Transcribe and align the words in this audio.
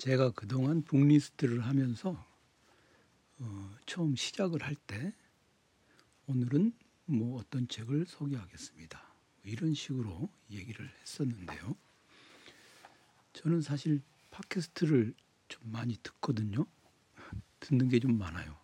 제가 0.00 0.30
그동안 0.30 0.80
북리스트를 0.82 1.60
하면서 1.66 2.26
어, 3.38 3.76
처음 3.84 4.16
시작을 4.16 4.62
할 4.62 4.74
때 4.86 5.12
오늘은 6.26 6.72
뭐 7.04 7.38
어떤 7.38 7.68
책을 7.68 8.06
소개하겠습니다. 8.06 8.98
뭐 8.98 9.42
이런 9.44 9.74
식으로 9.74 10.30
얘기를 10.50 10.90
했었는데요. 11.02 11.76
저는 13.34 13.60
사실 13.60 14.00
팟캐스트를 14.30 15.12
좀 15.48 15.70
많이 15.70 15.98
듣거든요. 16.02 16.64
듣는 17.60 17.90
게 17.90 17.98
좀 17.98 18.16
많아요. 18.16 18.56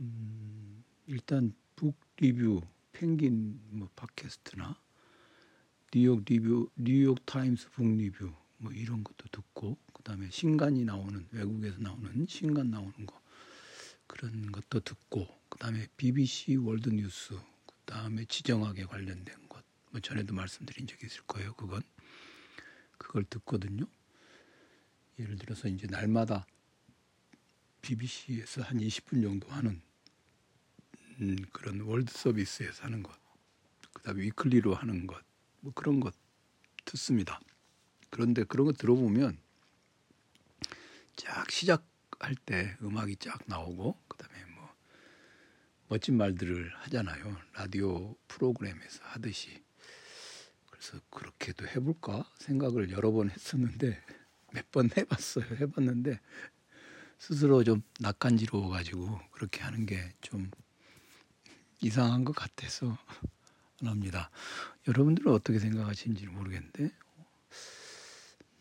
음, 0.00 0.82
일단 1.06 1.54
북 1.76 1.96
리뷰, 2.16 2.62
펭귄 2.90 3.60
뭐 3.70 3.88
팟캐스트나 3.94 4.76
뉴욕 5.92 6.24
리뷰, 6.26 6.68
뉴욕 6.74 7.24
타임스 7.26 7.70
북 7.70 7.86
리뷰 7.96 8.41
뭐 8.62 8.72
이런 8.72 9.04
것도 9.04 9.28
듣고 9.30 9.76
그다음에 9.92 10.30
신간이 10.30 10.84
나오는 10.84 11.26
외국에서 11.32 11.78
나오는 11.78 12.26
신간 12.28 12.70
나오는 12.70 13.06
거 13.06 13.20
그런 14.06 14.50
것도 14.52 14.80
듣고 14.80 15.26
그다음에 15.48 15.86
BBC 15.96 16.56
월드 16.56 16.88
뉴스 16.90 17.38
그다음에 17.66 18.24
지정학에 18.24 18.84
관련된 18.84 19.48
것 19.48 19.52
뭐 19.92 20.00
전에도 20.00 20.34
말씀드린 20.34 20.86
적이 20.86 21.06
있을 21.06 21.22
거예요. 21.26 21.52
그건 21.54 21.82
그걸 22.96 23.24
듣거든요. 23.24 23.84
예를 25.18 25.36
들어서 25.36 25.68
이제 25.68 25.86
날마다 25.86 26.46
BBC에서 27.82 28.62
한 28.62 28.78
20분 28.78 29.22
정도 29.22 29.48
하는 29.48 29.82
음, 31.20 31.36
그런 31.52 31.80
월드 31.82 32.10
서비스에서 32.10 32.84
하는 32.84 33.02
것, 33.02 33.14
그다음에 33.92 34.22
위클리로 34.22 34.74
하는 34.74 35.06
것, 35.06 35.22
뭐 35.60 35.72
그런 35.74 36.00
것 36.00 36.14
듣습니다. 36.86 37.38
그런데 38.12 38.44
그런 38.44 38.66
거 38.66 38.72
들어보면 38.72 39.38
쫙 41.16 41.50
시작할 41.50 42.34
때 42.44 42.76
음악이 42.82 43.16
쫙 43.16 43.40
나오고 43.46 43.98
그다음에 44.08 44.44
뭐 44.54 44.68
멋진 45.88 46.16
말들을 46.18 46.72
하잖아요. 46.76 47.36
라디오 47.54 48.14
프로그램에서 48.28 49.00
하듯이. 49.04 49.62
그래서 50.70 50.98
그렇게도 51.10 51.66
해볼까 51.68 52.30
생각을 52.38 52.90
여러 52.90 53.10
번 53.12 53.30
했었는데 53.30 54.00
몇 54.52 54.70
번 54.70 54.90
해봤어요. 54.96 55.46
해봤는데 55.60 56.20
스스로 57.18 57.64
좀 57.64 57.82
낯간지러워 58.00 58.68
가지고 58.68 59.18
그렇게 59.32 59.62
하는 59.62 59.86
게 59.86 60.12
좀 60.20 60.50
이상한 61.80 62.24
것 62.24 62.36
같아서 62.36 62.96
안 63.80 63.88
합니다. 63.88 64.30
여러분들은 64.86 65.32
어떻게 65.32 65.58
생각하시는지 65.58 66.26
모르겠는데 66.26 66.90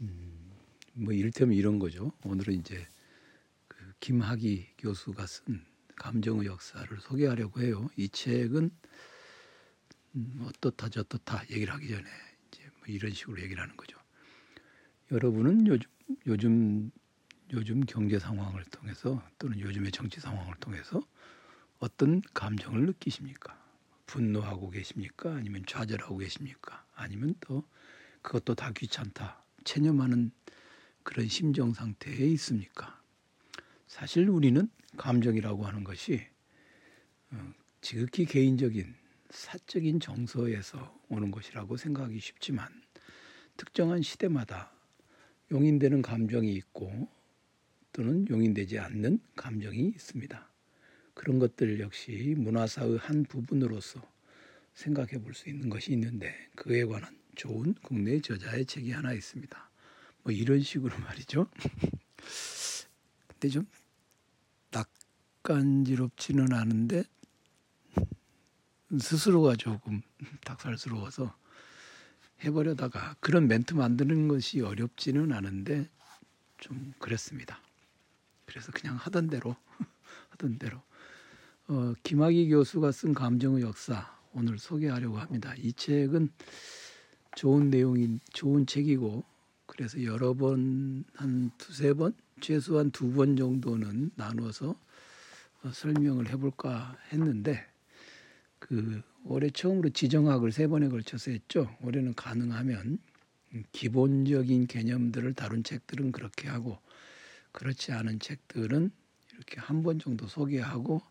음, 0.01 0.51
뭐 0.93 1.13
이를테면 1.13 1.55
이런 1.55 1.79
거죠. 1.79 2.11
오늘은 2.23 2.55
이제 2.55 2.87
그 3.67 3.77
김학의 3.99 4.73
교수가 4.77 5.25
쓴 5.27 5.63
감정의 5.95 6.47
역사를 6.47 6.99
소개하려고 6.99 7.61
해요. 7.61 7.87
이 7.95 8.09
책은 8.09 8.71
음, 10.15 10.45
어떻다 10.47 10.89
저떻다 10.89 11.43
얘기를 11.51 11.73
하기 11.73 11.87
전에 11.87 12.09
이제 12.47 12.63
뭐 12.79 12.87
이런 12.87 13.13
식으로 13.13 13.41
얘기를 13.41 13.61
하는 13.61 13.77
거죠. 13.77 13.97
여러분은 15.11 15.67
요즘 15.67 15.89
요즘 16.25 16.91
요즘 17.53 17.81
경제 17.81 18.17
상황을 18.17 18.63
통해서 18.65 19.21
또는 19.37 19.59
요즘의 19.59 19.91
정치 19.91 20.19
상황을 20.19 20.55
통해서 20.55 21.01
어떤 21.79 22.21
감정을 22.33 22.85
느끼십니까? 22.85 23.59
분노하고 24.05 24.69
계십니까? 24.69 25.35
아니면 25.35 25.63
좌절하고 25.67 26.17
계십니까? 26.17 26.85
아니면 26.95 27.35
또 27.41 27.63
그것도 28.21 28.55
다 28.55 28.71
귀찮다. 28.71 29.40
체념하는 29.63 30.31
그런 31.03 31.27
심정 31.27 31.73
상태에 31.73 32.25
있습니까? 32.27 33.01
사실 33.87 34.29
우리는 34.29 34.69
감정이라고 34.97 35.65
하는 35.65 35.83
것이 35.83 36.21
어, 37.31 37.53
지극히 37.81 38.25
개인적인 38.25 38.93
사적인 39.29 39.99
정서에서 39.99 40.99
오는 41.09 41.31
것이라고 41.31 41.77
생각하기 41.77 42.19
쉽지만 42.19 42.67
특정한 43.57 44.01
시대마다 44.01 44.71
용인되는 45.51 46.01
감정이 46.01 46.53
있고 46.53 47.09
또는 47.93 48.27
용인되지 48.29 48.79
않는 48.79 49.19
감정이 49.35 49.79
있습니다. 49.87 50.49
그런 51.13 51.39
것들 51.39 51.79
역시 51.79 52.35
문화사의 52.37 52.97
한 52.97 53.23
부분으로서 53.23 54.01
생각해 54.73 55.21
볼 55.21 55.33
수 55.33 55.49
있는 55.49 55.69
것이 55.69 55.91
있는데 55.93 56.33
그에 56.55 56.85
관한 56.85 57.20
좋은 57.41 57.73
국내 57.81 58.21
저자의 58.21 58.67
책이 58.67 58.91
하나 58.91 59.13
있습니다. 59.13 59.69
뭐 60.21 60.31
이런 60.31 60.61
식으로 60.61 60.95
말이죠. 61.01 61.47
근데 63.27 63.49
좀 63.49 63.65
낯간지럽지는 64.69 66.53
않은데 66.53 67.03
스스로가 68.99 69.55
조금 69.55 70.03
닭살스러워서 70.45 71.35
해버려다가 72.43 73.15
그런 73.19 73.47
멘트 73.47 73.73
만드는 73.73 74.27
것이 74.27 74.61
어렵지는 74.61 75.31
않은데 75.31 75.89
좀 76.59 76.93
그랬습니다. 76.99 77.59
그래서 78.45 78.71
그냥 78.71 78.97
하던 78.97 79.29
대로 79.31 79.55
하던 80.29 80.59
대로 80.59 80.79
어, 81.69 81.95
김학의 82.03 82.49
교수가 82.49 82.91
쓴 82.91 83.15
감정의 83.15 83.63
역사 83.63 84.15
오늘 84.33 84.59
소개하려고 84.59 85.17
합니다. 85.17 85.55
이 85.57 85.73
책은 85.73 86.29
좋은 87.35 87.69
내용인 87.69 88.19
좋은 88.33 88.65
책이고 88.65 89.23
그래서 89.65 90.03
여러 90.03 90.33
번 90.33 91.05
한 91.15 91.51
두세 91.57 91.93
번 91.93 92.13
최소한 92.41 92.91
두 92.91 93.13
번 93.13 93.35
정도는 93.37 94.11
나눠서 94.15 94.75
어, 95.63 95.71
설명을 95.71 96.29
해볼까 96.29 96.97
했는데 97.11 97.65
그 98.59 99.01
올해 99.23 99.49
처음으로 99.49 99.89
지정학을 99.89 100.51
세 100.51 100.67
번에 100.67 100.89
걸쳐서 100.89 101.31
했죠. 101.31 101.75
올해는 101.83 102.13
가능하면 102.15 102.99
기본적인 103.71 104.67
개념들을 104.67 105.33
다룬 105.33 105.63
책들은 105.63 106.11
그렇게 106.11 106.47
하고 106.49 106.79
그렇지 107.51 107.91
않은 107.91 108.19
책들은 108.19 108.91
이렇게 109.33 109.59
한 109.59 109.83
번 109.83 109.99
정도 109.99 110.27
소개하고 110.27 111.01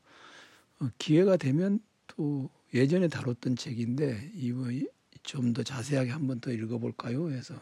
어, 0.81 0.89
기회가 0.99 1.37
되면 1.37 1.81
또 2.07 2.51
예전에 2.75 3.09
다뤘던 3.09 3.57
책인데 3.57 4.33
이번 4.35 4.87
좀 5.23 5.53
더 5.53 5.63
자세하게 5.63 6.11
한 6.11 6.27
번 6.27 6.41
더 6.41 6.53
읽어볼까요? 6.53 7.31
해서 7.31 7.61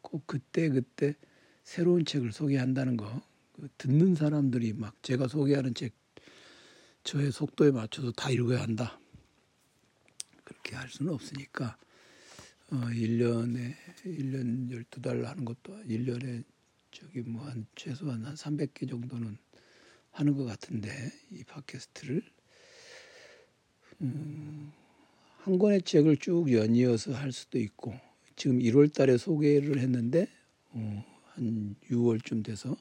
꼭 0.00 0.26
그때 0.26 0.68
그때 0.68 1.14
새로운 1.64 2.04
책을 2.04 2.32
소개한다는 2.32 2.96
거그 2.96 3.68
듣는 3.78 4.14
사람들이 4.14 4.72
막 4.74 5.00
제가 5.02 5.28
소개하는 5.28 5.74
책 5.74 5.94
저의 7.04 7.32
속도에 7.32 7.70
맞춰서 7.72 8.12
다 8.12 8.30
읽어야 8.30 8.62
한다. 8.62 8.98
그렇게 10.44 10.76
할 10.76 10.88
수는 10.88 11.12
없으니까 11.12 11.76
어 12.70 12.76
1년에 12.76 13.74
1년 14.04 14.70
12달 14.70 15.22
하는 15.24 15.44
것도 15.44 15.82
1년에 15.84 16.44
저기 16.90 17.20
뭐 17.22 17.44
한 17.46 17.66
최소한 17.76 18.24
한 18.24 18.34
300개 18.34 18.88
정도는 18.88 19.36
하는 20.12 20.34
것 20.36 20.44
같은데 20.44 20.90
이 21.30 21.44
팟캐스트를 21.44 22.22
음, 24.02 24.72
한 25.42 25.58
권의 25.58 25.82
책을 25.82 26.18
쭉 26.18 26.52
연이어서 26.52 27.14
할 27.14 27.32
수도 27.32 27.58
있고 27.58 27.92
지금 28.36 28.60
1월 28.60 28.94
달에 28.94 29.16
소개를 29.16 29.80
했는데 29.80 30.28
어, 30.70 31.04
한 31.34 31.74
6월쯤 31.90 32.44
돼서 32.44 32.76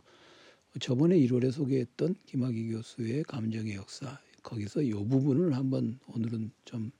저번에 0.79 1.17
1월에 1.17 1.51
소개했던 1.51 2.17
김학의 2.27 2.69
교수의 2.69 3.23
감정의 3.23 3.73
역사 3.73 4.19
거기서 4.43 4.83
이 4.83 4.91
부분을 4.91 5.55
한번 5.55 5.97
오늘은 6.05 6.51
좀 6.63 6.91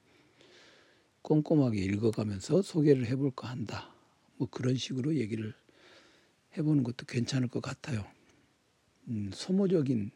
꼼꼼하게 1.22 1.80
읽어가면서 1.80 2.64
소개를 2.64 3.06
해볼까 3.06 3.48
한다. 3.48 3.94
뭐 4.38 4.48
그런 4.50 4.76
식으로 4.76 5.16
얘기를 5.16 5.54
해보는 6.58 6.82
것도 6.82 7.06
괜찮을 7.06 7.50
것 7.50 7.62
같아요. 7.62 8.03
음, 9.09 9.30
소모적인 9.32 10.09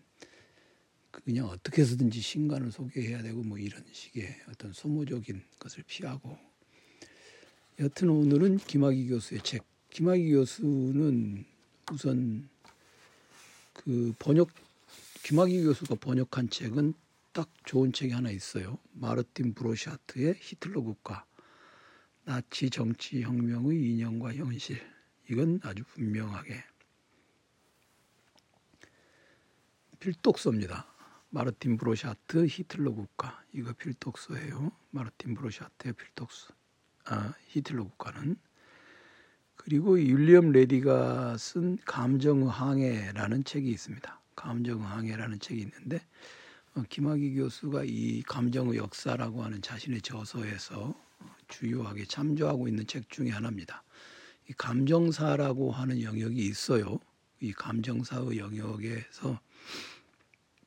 그냥 1.26 1.48
어떻게 1.48 1.82
해서든지 1.82 2.22
신간을 2.22 2.72
소개해야 2.72 3.24
되고 3.24 3.42
뭐 3.42 3.58
이런 3.58 3.84
식의 3.92 4.44
어떤 4.48 4.72
소모적인 4.72 5.42
것을 5.58 5.84
피하고 5.88 6.38
여튼 7.80 8.10
오늘은 8.10 8.58
김학이 8.60 9.08
교수의 9.08 9.42
책. 9.42 9.64
김학이 9.90 10.30
교수는 10.32 11.44
우선 11.92 12.48
그 13.74 14.14
번역 14.20 14.50
김학이 15.24 15.64
교수가 15.64 15.96
번역한 15.96 16.52
책은 16.52 16.94
딱 17.34 17.50
좋은 17.66 17.92
책이 17.92 18.14
하나 18.14 18.30
있어요. 18.30 18.78
마르틴 18.94 19.56
브로샤트의 19.56 20.36
히틀러 20.40 20.82
국가 20.82 21.26
나치 22.24 22.70
정치 22.70 23.24
혁명의 23.24 23.78
인연과 23.78 24.36
현실. 24.36 24.80
이건 25.30 25.60
아주 25.64 25.84
분명하게 25.86 26.64
필독서입니다. 30.00 30.95
마르틴 31.30 31.78
브로샤트 31.78 32.46
히틀러 32.48 32.94
국가 32.94 33.44
이거 33.54 33.74
필독서예요. 33.74 34.72
마르틴 34.92 35.36
브로샤트의 35.36 35.94
필독서 35.94 36.54
아, 37.06 37.34
히틀러 37.48 37.84
국가는 37.84 38.36
그 39.56 39.66
그리고 39.66 39.94
윌리엄 39.94 40.52
레디가 40.52 41.38
쓴 41.38 41.78
감정의 41.86 42.54
항해라는 42.54 43.44
책이 43.44 43.70
있습니다. 43.70 44.22
감정의 44.36 44.81
항해라는 44.81 45.40
책이 45.40 45.62
있는데 45.62 46.06
어, 46.76 46.84
김학이 46.90 47.36
교수가 47.36 47.84
이 47.86 48.22
감정의 48.24 48.78
역사라고 48.78 49.44
하는 49.44 49.62
자신의 49.62 50.02
저서에서 50.02 50.94
주요하게 51.48 52.06
참조하고 52.06 52.68
있는 52.68 52.86
책 52.86 53.10
중에 53.10 53.30
하나입니다. 53.30 53.84
이 54.50 54.54
감정사라고 54.54 55.72
하는 55.72 56.02
영역이 56.02 56.38
있어요. 56.46 57.00
이 57.40 57.54
감정사의 57.54 58.38
영역에서 58.38 59.40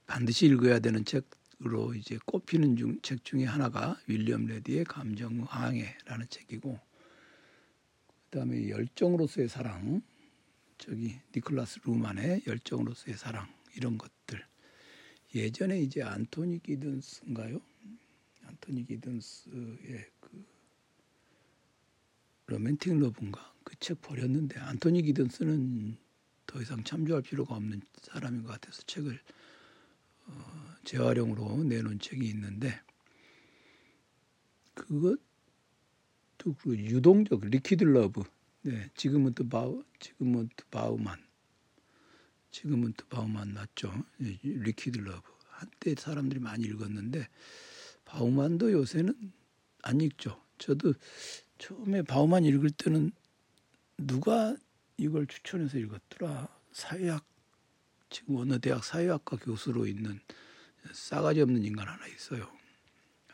반드시 0.09 0.47
읽어야 0.47 0.81
되는 0.81 1.05
책으로 1.05 1.95
이제 1.95 2.19
꼽히는 2.25 2.77
중, 2.77 2.99
책 3.03 3.25
중에 3.25 3.45
하나가 3.45 4.01
윌리엄 4.07 4.47
레디의 4.47 4.85
감정의 4.85 5.43
항해라는 5.45 6.27
책이고 6.31 6.81
그다음에 8.31 8.71
열정으로서의 8.71 9.49
사랑 9.49 10.03
저기 10.79 11.21
니콜라스 11.37 11.81
루만의 11.85 12.43
열정으로서의 12.47 13.19
사랑 13.19 13.47
이런 13.77 13.99
것들 13.99 14.43
예전에 15.35 15.79
이제 15.81 16.03
안토니 16.03 16.63
기든스인가요? 16.63 17.61
안토니 18.47 18.87
기든스의 18.87 20.11
그 20.21 20.47
로맨틱 22.47 22.99
러브인가 22.99 23.55
그 23.63 23.77
책 23.79 24.01
버렸는데 24.01 24.59
안토니 24.59 25.03
기든스는 25.03 25.99
더 26.47 26.63
이상 26.63 26.83
참조할 26.83 27.23
필요가 27.23 27.57
없는 27.57 27.83
사람인 28.03 28.43
것 28.43 28.53
같아서 28.53 28.83
책을 28.87 29.13
어, 29.15 29.19
재활용으로 30.85 31.65
내놓은 31.65 31.99
책이 31.99 32.27
있는데 32.29 32.81
그것 34.75 35.19
또그 36.39 36.77
유동적 36.77 37.45
liquid 37.47 37.85
love. 37.85 38.23
네, 38.63 38.91
지금은 38.97 39.35
또 39.35 39.49
바우, 39.49 39.85
지금은 40.01 40.49
또 40.57 40.65
바우만. 40.71 41.19
지금은 42.51 42.95
또 42.97 43.07
바우만 43.07 43.55
났죠. 43.55 43.93
네, 44.19 44.39
liquid 44.43 44.99
love. 44.99 45.23
한때 45.49 45.95
사람들이 45.97 46.41
많이 46.41 46.65
읽었는데 46.65 47.29
바우만도 48.05 48.73
요새는 48.73 49.33
안 49.83 50.01
읽죠. 50.01 50.41
저도 50.59 50.95
처음에 51.59 52.03
바우만 52.03 52.45
읽을 52.45 52.71
때는 52.71 53.11
누가 53.99 54.57
이걸 54.97 55.27
추천해서 55.27 55.79
읽었더라. 55.79 56.49
사회학 56.73 57.25
지금 58.11 58.37
어느 58.37 58.59
대학 58.59 58.85
사회학과 58.85 59.37
교수로 59.37 59.87
있는 59.87 60.21
싸가지 60.93 61.41
없는 61.43 61.65
인간 61.65 61.89
하나 61.89 62.07
있어요. 62.07 62.51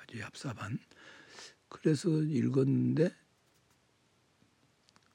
아주 0.01 0.19
얍삽한. 0.19 0.79
그래서 1.69 2.09
읽었는데 2.09 3.15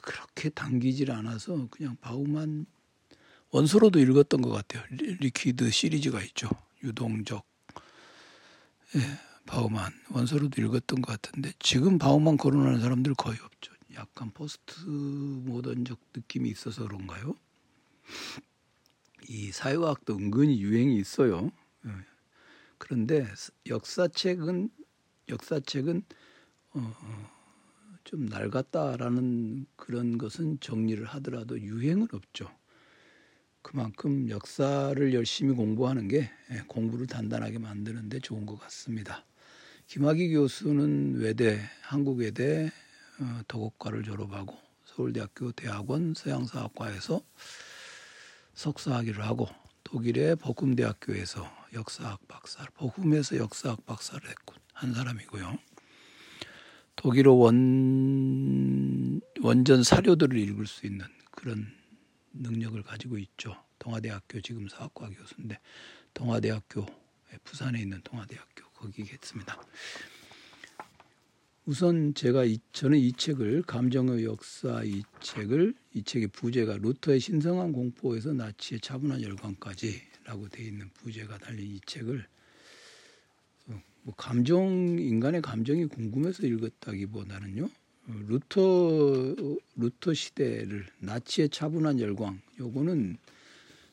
그렇게 0.01 0.49
당기질 0.49 1.11
않아서 1.11 1.67
그냥 1.69 1.97
바우만 2.01 2.65
원서로도 3.51 3.99
읽었던 3.99 4.41
것 4.41 4.49
같아요. 4.49 4.83
liquid 4.89 5.71
시리즈가 5.71 6.21
있죠. 6.23 6.49
유동적 6.83 7.45
예, 8.95 8.99
바우만 9.45 9.91
원서로도 10.11 10.61
읽었던 10.61 11.01
것 11.01 11.21
같은데 11.21 11.51
지금 11.59 11.97
바우만 11.97 12.37
거론하는 12.37 12.79
사람들 12.79 13.13
거의 13.15 13.37
없죠. 13.41 13.73
약간 13.95 14.31
포스트모던적 14.31 15.99
느낌이 16.15 16.49
있어서 16.49 16.83
그런가요? 16.83 17.35
이 19.29 19.51
사회과학도 19.51 20.15
은근히 20.17 20.59
유행이 20.59 20.97
있어요. 20.97 21.51
예. 21.85 21.91
그런데 22.79 23.27
역사책은 23.67 24.71
역사책은 25.29 26.03
어, 26.73 26.79
어, 26.79 27.29
좀 28.03 28.25
낡았다라는 28.25 29.67
그런 29.75 30.17
것은 30.17 30.59
정리를 30.59 31.05
하더라도 31.05 31.59
유행은 31.59 32.07
없죠. 32.11 32.49
그만큼 33.61 34.29
역사를 34.31 35.13
열심히 35.13 35.53
공부하는 35.53 36.07
게 36.07 36.31
예, 36.51 36.63
공부를 36.67 37.05
단단하게 37.05 37.59
만드는데 37.59 38.21
좋은 38.21 38.47
것 38.47 38.59
같습니다. 38.61 39.25
김학의 39.85 40.31
교수는 40.31 41.19
외대, 41.19 41.59
한국외대 41.83 42.71
어, 43.19 43.41
도곡과를 43.47 44.01
졸업하고 44.01 44.57
서울대학교 44.85 45.51
대학원 45.51 46.15
서양사학과에서 46.15 47.21
석사학위를 48.53 49.25
하고 49.25 49.47
독일의 49.83 50.35
버쿰대학교에서 50.37 51.49
역사학 51.73 52.27
박사를, 52.27 52.69
버쿰에서 52.75 53.37
역사학 53.37 53.85
박사를 53.85 54.27
했군 54.29 54.57
한 54.73 54.93
사람이고요. 54.93 55.57
독일어 56.95 57.33
원 57.33 59.21
원전 59.41 59.83
사료들을 59.83 60.37
읽을 60.37 60.67
수 60.67 60.85
있는 60.85 61.05
그런 61.31 61.67
능력을 62.33 62.81
가지고 62.83 63.17
있죠. 63.17 63.55
동아대학교 63.79 64.41
지금 64.41 64.67
사학과 64.67 65.09
교수인데 65.09 65.59
동아대학교 66.13 66.85
부산에 67.43 67.79
있는 67.79 68.01
동아대학교 68.03 68.69
거기겠습니다. 68.73 69.61
우선 71.65 72.13
제가 72.13 72.45
이, 72.45 72.57
저는 72.73 72.97
이 72.97 73.11
책을 73.13 73.63
감정의 73.63 74.23
역사 74.23 74.83
이 74.83 75.03
책을 75.21 75.75
이 75.93 76.03
책의 76.03 76.29
부제가 76.29 76.77
루터의 76.77 77.19
신성한 77.19 77.73
공포에서 77.73 78.33
나치의 78.33 78.79
차분한 78.81 79.21
열광까지라고 79.21 80.49
되어 80.49 80.65
있는 80.65 80.89
부제가 80.95 81.37
달린 81.37 81.75
이 81.75 81.79
책을 81.85 82.25
뭐 84.03 84.15
감정 84.15 84.97
인간의 84.97 85.41
감정이 85.41 85.85
궁금해서 85.85 86.47
읽었다기보다는요. 86.47 87.65
어, 87.65 88.13
루터 88.27 89.35
루터 89.75 90.13
시대를 90.13 90.87
나치의 90.99 91.49
차분한 91.49 91.99
열광 91.99 92.41
요거는 92.59 93.17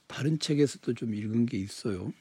다른 0.07 0.39
책에서도 0.39 0.95
좀 0.95 1.15
읽은 1.15 1.47
게 1.47 1.59
있어요. 1.59 2.13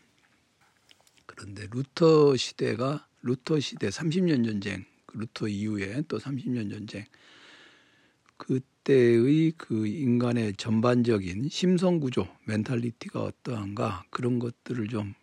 그런데 1.25 1.67
루터 1.71 2.35
시대가 2.35 3.07
루터 3.21 3.59
시대 3.59 3.89
30년 3.89 4.45
전쟁 4.45 4.83
그 4.83 4.94
루터 5.15 5.47
이후에 5.47 6.03
또 6.07 6.17
30년 6.17 6.69
전쟁 6.69 7.05
그때의 8.37 9.53
그 9.57 9.87
인간의 9.87 10.53
전반적인 10.57 11.49
심성 11.49 11.99
구조 11.99 12.27
mentality가 12.45 13.23
어떠한가 13.23 14.05
그런 14.09 14.39
것들을 14.39 14.87
좀 14.89 15.13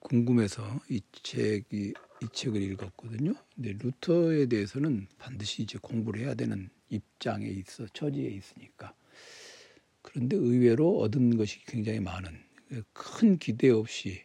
궁금해서 0.00 0.80
이 0.88 1.00
책이 1.22 1.92
이 2.22 2.26
책을 2.32 2.60
읽었거든요. 2.62 3.34
근데 3.54 3.74
루터에 3.80 4.46
대해서는 4.46 5.06
반드시 5.18 5.62
이제 5.62 5.78
공부를 5.80 6.20
해야 6.22 6.34
되는 6.34 6.68
입장에 6.88 7.46
있어 7.46 7.86
처지에 7.92 8.28
있으니까. 8.28 8.94
그런데 10.02 10.36
의외로 10.36 10.98
얻은 11.00 11.36
것이 11.36 11.64
굉장히 11.66 12.00
많은 12.00 12.38
큰 12.92 13.38
기대 13.38 13.70
없이 13.70 14.22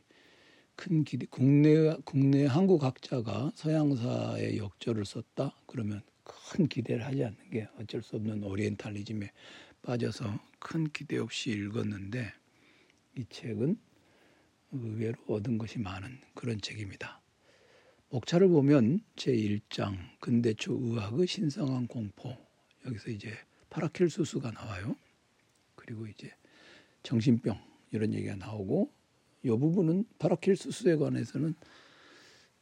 큰 0.75 1.03
기대 1.03 1.25
국내 1.29 1.95
국내 2.03 2.45
한국 2.45 2.83
학자가 2.83 3.51
서양사의 3.55 4.57
역조를 4.57 5.05
썼다 5.05 5.55
그러면 5.67 6.01
큰 6.23 6.67
기대를 6.67 7.05
하지 7.05 7.23
않는 7.23 7.49
게 7.49 7.67
어쩔 7.79 8.01
수 8.01 8.15
없는 8.17 8.43
오리엔탈리즘에 8.43 9.31
빠져서 9.81 10.39
큰 10.59 10.85
기대 10.91 11.17
없이 11.17 11.51
읽었는데 11.51 12.33
이 13.17 13.25
책은 13.29 13.77
의외로 14.71 15.17
얻은 15.27 15.57
것이 15.57 15.79
많은 15.79 16.19
그런 16.33 16.59
책입니다. 16.59 17.21
목차를 18.09 18.47
보면 18.47 18.99
제1장 19.15 19.97
근대초 20.19 20.73
의학의 20.81 21.27
신성한 21.27 21.87
공포 21.87 22.35
여기서 22.85 23.11
이제 23.11 23.31
파라켈수스가 23.69 24.51
나와요. 24.51 24.95
그리고 25.75 26.07
이제 26.07 26.31
정신병 27.03 27.59
이런 27.91 28.13
얘기가 28.13 28.35
나오고 28.35 28.91
이 29.45 29.47
부분은 29.47 30.05
파라켈수스에 30.17 30.95
관해서는 30.95 31.53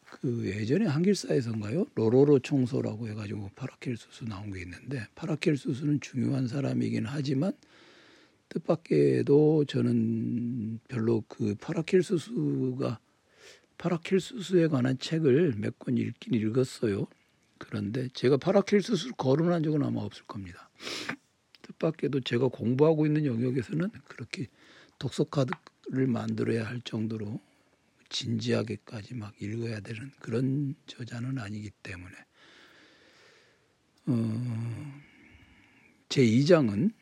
그 0.03 0.45
예전에 0.45 0.85
한길사에서인가요? 0.85 1.85
로로로 1.95 2.39
총서라고 2.39 3.07
해가지고 3.07 3.49
파라켈수스 3.55 4.25
나온 4.25 4.51
게 4.51 4.61
있는데 4.61 5.07
파라켈수스는 5.15 6.01
중요한 6.01 6.47
사람이긴 6.47 7.05
하지만 7.07 7.53
뜻밖에도 8.49 9.65
저는 9.65 10.79
별로 10.89 11.23
그 11.27 11.55
파라켈수스가 11.55 12.99
파라켈수스에 13.77 14.67
관한 14.67 14.99
책을 14.99 15.55
몇 15.57 15.79
권 15.79 15.97
읽긴 15.97 16.33
읽었어요. 16.35 17.07
그런데 17.57 18.09
제가 18.13 18.37
파라켈수스를 18.37 19.13
거론한 19.17 19.63
적은 19.63 19.81
아마 19.83 20.01
없을 20.01 20.25
겁니다. 20.25 20.69
뜻밖에도 21.61 22.19
제가 22.19 22.49
공부하고 22.49 23.05
있는 23.05 23.25
영역에서는 23.25 23.89
그렇게 24.05 24.47
독서 24.99 25.23
카드 25.23 25.51
를 25.89 26.07
만들어야 26.07 26.65
할 26.65 26.79
정도로 26.81 27.41
진지하게까지 28.09 29.15
막 29.15 29.33
읽어야 29.41 29.81
되는 29.81 30.11
그런 30.19 30.75
저자는 30.87 31.39
아니기 31.39 31.71
때문에 31.81 32.15
어, 34.05 35.01
제 36.07 36.23
2장은 36.23 36.93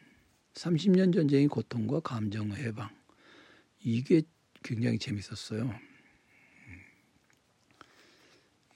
30년 0.54 1.14
전쟁의 1.14 1.48
고통과 1.48 2.00
감정 2.00 2.52
해방 2.54 2.90
이게 3.84 4.24
굉장히 4.64 4.98
재밌었어요. 4.98 5.74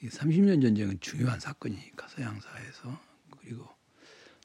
30년 0.04 0.62
전쟁은 0.62 1.00
중요한 1.00 1.40
사건이니까 1.40 2.08
서양사에서 2.10 3.02
그리고 3.40 3.68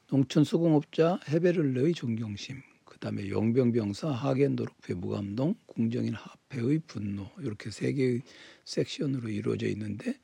농촌 0.07 0.43
수공업자 0.43 1.19
헤베를러의 1.29 1.93
존경심, 1.93 2.61
그 3.01 3.05
다음에 3.05 3.29
용병병사 3.29 4.11
하겐도르프의 4.11 4.95
무감동, 4.99 5.55
궁정인 5.65 6.13
하페의 6.13 6.81
분노 6.85 7.31
이렇게 7.39 7.71
세 7.71 7.93
개의 7.93 8.21
섹션으로 8.63 9.27
이루어져 9.27 9.65
있는데 9.69 10.19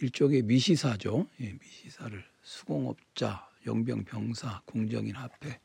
일종의 0.00 0.42
미시사죠. 0.42 1.26
예, 1.40 1.52
미시사를 1.60 2.24
수공업자, 2.40 3.50
용병병사, 3.66 4.62
궁정인 4.64 5.16
하페 5.16 5.58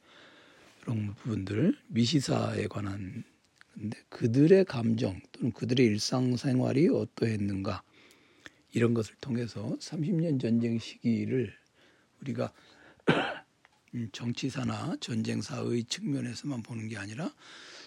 이런 0.82 1.14
부분들 1.14 1.78
미시사에 1.90 2.66
관한 2.66 3.24
근데 3.76 4.00
그들의 4.10 4.66
감정 4.66 5.22
또는 5.32 5.52
그들의 5.52 5.86
일상생활이 5.86 6.90
어떠했는가 6.90 7.84
이런 8.74 8.96
것을 8.96 9.14
통해서 9.22 9.78
30년 9.80 10.42
전쟁 10.42 10.80
시기를 10.80 11.54
우리가 12.22 12.52
음, 13.10 13.39
정치사나 14.12 14.98
전쟁사의 15.00 15.86
측면에서만 15.86 16.64
보는 16.64 16.88
게 16.90 16.98
아니라 16.98 17.34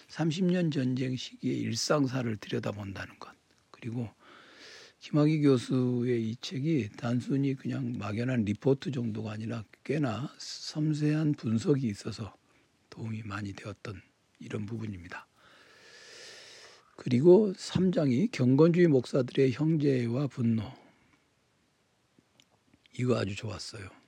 30년 0.09 0.71
전쟁 0.71 1.15
시기의 1.15 1.59
일상사를 1.59 2.35
들여다본다는 2.37 3.19
것. 3.19 3.31
그리고 3.71 4.09
김학의 4.99 5.41
교수의 5.41 6.29
이 6.29 6.35
책이 6.39 6.91
단순히 6.97 7.55
그냥 7.55 7.97
막연한 7.97 8.45
리포트 8.45 8.91
정도가 8.91 9.33
아니라 9.33 9.65
꽤나 9.83 10.33
섬세한 10.37 11.33
분석이 11.33 11.87
있어서 11.87 12.33
도움이 12.89 13.23
많이 13.23 13.51
되었던 13.53 14.01
이런 14.39 14.65
부분입니다. 14.65 15.27
그리고 16.95 17.51
3장이 17.53 18.31
경건주의 18.31 18.87
목사들의 18.87 19.51
형제와 19.51 20.27
분노. 20.27 20.71
이거 22.97 23.17
아주 23.17 23.35
좋았어요. 23.35 24.02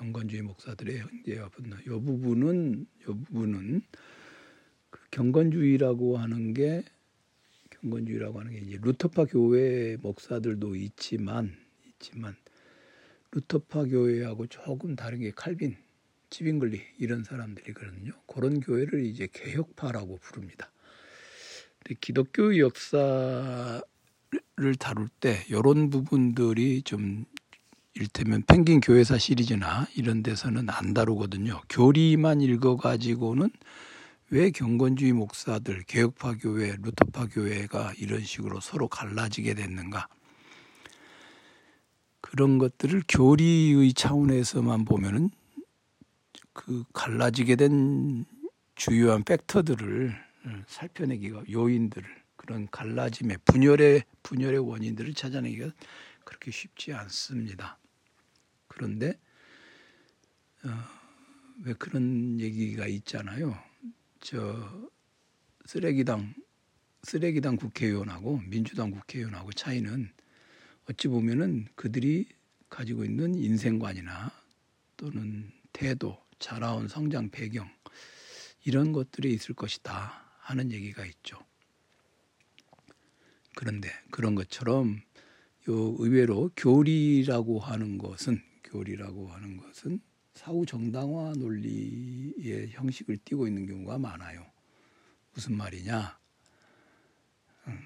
음, 0.00 0.12
경건주의 0.12 0.42
목사들의 0.42 0.98
형제와 0.98 1.48
분노. 1.50 1.76
이 1.76 1.84
부분은 1.84 2.86
이 3.00 3.04
부분은 3.04 3.82
그 4.90 5.00
경건주의라고 5.10 6.18
하는 6.18 6.54
게 6.54 6.84
경건주의라고 7.70 8.40
하는 8.40 8.52
게 8.52 8.58
이제 8.58 8.78
루터파 8.80 9.26
교회 9.26 9.96
목사들도 10.00 10.74
있지만 10.76 11.56
있지만 11.86 12.36
루터파 13.32 13.84
교회하고 13.84 14.46
조금 14.46 14.94
다른 14.94 15.20
게 15.20 15.30
칼빈, 15.32 15.76
지빙글리 16.30 16.80
이런 16.98 17.24
사람들이거든요. 17.24 18.12
그런 18.26 18.60
교회를 18.60 19.04
이제 19.06 19.28
개혁파라고 19.32 20.18
부릅니다. 20.18 20.70
기독교 22.00 22.58
역사를 22.58 23.82
다룰 24.78 25.08
때 25.20 25.44
이런 25.48 25.90
부분들이 25.90 26.82
좀 26.82 27.26
일테면 27.96 28.42
펭귄 28.46 28.80
교회사 28.80 29.18
시리즈나 29.18 29.86
이런 29.94 30.22
데서는 30.22 30.68
안 30.68 30.94
다루거든요. 30.94 31.60
교리만 31.68 32.40
읽어가지고는 32.40 33.50
왜 34.30 34.50
경건주의 34.50 35.12
목사들, 35.12 35.84
개혁파 35.84 36.38
교회, 36.38 36.74
루터파 36.82 37.26
교회가 37.26 37.92
이런 37.98 38.20
식으로 38.24 38.60
서로 38.60 38.88
갈라지게 38.88 39.54
됐는가? 39.54 40.08
그런 42.20 42.58
것들을 42.58 43.04
교리의 43.06 43.92
차원에서만 43.92 44.86
보면은 44.86 45.30
그 46.52 46.82
갈라지게 46.92 47.54
된 47.54 48.24
주요한 48.74 49.22
팩터들을 49.22 50.16
살펴내기가 50.66 51.44
요인들을 51.50 52.08
그런 52.36 52.66
갈라짐의 52.70 53.38
분열의 53.44 54.04
분열의 54.24 54.58
원인들을 54.58 55.14
찾아내기가 55.14 55.70
그렇게 56.24 56.50
쉽지 56.50 56.92
않습니다. 56.92 57.78
그런데 58.74 59.18
어, 60.64 60.68
왜 61.64 61.72
그런 61.74 62.40
얘기가 62.40 62.86
있잖아요. 62.86 63.56
저 64.20 64.90
쓰레기당 65.64 66.34
쓰레기당 67.04 67.56
국회의원하고 67.56 68.40
민주당 68.46 68.90
국회의원하고 68.90 69.52
차이는 69.52 70.10
어찌 70.90 71.08
보면은 71.08 71.66
그들이 71.76 72.26
가지고 72.68 73.04
있는 73.04 73.34
인생관이나 73.34 74.32
또는 74.96 75.50
태도, 75.72 76.18
자라온 76.38 76.88
성장 76.88 77.30
배경 77.30 77.70
이런 78.64 78.92
것들이 78.92 79.32
있을 79.32 79.54
것이다. 79.54 80.24
하는 80.40 80.72
얘기가 80.72 81.06
있죠. 81.06 81.38
그런데 83.54 83.88
그런 84.10 84.34
것처럼 84.34 85.00
요 85.68 85.96
의외로 85.98 86.50
교리라고 86.56 87.60
하는 87.60 87.96
것은 87.96 88.42
교리라고 88.74 89.28
하는 89.28 89.56
것은 89.56 90.00
사후 90.34 90.66
정당화 90.66 91.34
논리의 91.38 92.70
형식을 92.70 93.18
띠고 93.24 93.46
있는 93.46 93.66
경우가 93.66 93.98
많아요. 93.98 94.44
무슨 95.32 95.56
말이냐? 95.56 96.18
음, 97.68 97.78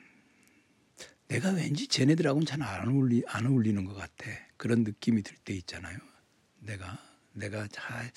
내가 1.28 1.50
왠지 1.50 1.86
쟤네들하고는 1.86 2.46
잘 2.46 2.62
안 2.62 2.88
어울리 2.88 3.22
안 3.26 3.46
어울리는 3.46 3.84
것 3.84 3.94
같아. 3.94 4.30
그런 4.56 4.82
느낌이 4.82 5.22
들 5.22 5.36
때 5.44 5.54
있잖아요. 5.54 5.98
내가 6.60 6.98
내가 7.34 7.68
잘 7.68 8.10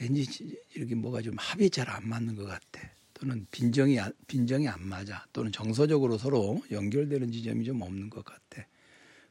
왠지 0.00 0.58
이렇게 0.74 0.94
뭐가 0.96 1.22
좀 1.22 1.36
합이 1.38 1.70
잘 1.70 1.88
안 1.88 2.08
맞는 2.08 2.34
것 2.34 2.44
같아. 2.46 2.80
또는 3.14 3.46
빈정이 3.52 3.96
빈정이 4.26 4.66
안 4.66 4.82
맞아 4.88 5.24
또는 5.32 5.52
정서적으로 5.52 6.18
서로 6.18 6.60
연결되는 6.72 7.30
지점이 7.30 7.64
좀 7.64 7.80
없는 7.80 8.10
것 8.10 8.24
같아 8.24 8.66